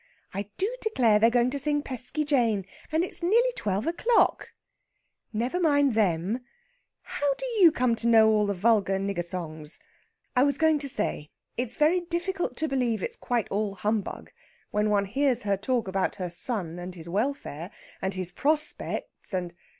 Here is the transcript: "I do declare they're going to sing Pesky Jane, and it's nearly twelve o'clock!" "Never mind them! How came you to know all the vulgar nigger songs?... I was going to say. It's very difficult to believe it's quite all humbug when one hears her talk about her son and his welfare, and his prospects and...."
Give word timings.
"I 0.33 0.49
do 0.57 0.75
declare 0.81 1.19
they're 1.19 1.29
going 1.29 1.51
to 1.51 1.59
sing 1.59 1.83
Pesky 1.83 2.25
Jane, 2.25 2.65
and 2.91 3.03
it's 3.03 3.21
nearly 3.21 3.51
twelve 3.55 3.85
o'clock!" 3.85 4.49
"Never 5.31 5.59
mind 5.59 5.93
them! 5.93 6.43
How 7.03 7.31
came 7.35 7.49
you 7.89 7.95
to 7.97 8.07
know 8.07 8.27
all 8.31 8.47
the 8.47 8.55
vulgar 8.55 8.97
nigger 8.97 9.23
songs?... 9.23 9.79
I 10.35 10.41
was 10.41 10.57
going 10.57 10.79
to 10.79 10.89
say. 10.89 11.29
It's 11.55 11.77
very 11.77 11.99
difficult 11.99 12.57
to 12.57 12.67
believe 12.67 13.03
it's 13.03 13.15
quite 13.15 13.47
all 13.49 13.75
humbug 13.75 14.31
when 14.71 14.89
one 14.89 15.05
hears 15.05 15.43
her 15.43 15.55
talk 15.55 15.87
about 15.87 16.15
her 16.15 16.31
son 16.31 16.79
and 16.79 16.95
his 16.95 17.07
welfare, 17.07 17.69
and 18.01 18.15
his 18.15 18.31
prospects 18.31 19.35
and...." 19.35 19.53